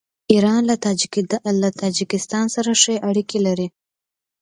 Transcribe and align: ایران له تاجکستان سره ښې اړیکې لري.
ایران 0.31 0.61
له 1.63 1.69
تاجکستان 1.83 2.45
سره 2.55 2.71
ښې 2.81 2.95
اړیکې 3.09 3.39
لري. 3.47 3.67